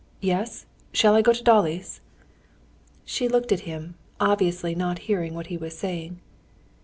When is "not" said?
4.73-4.97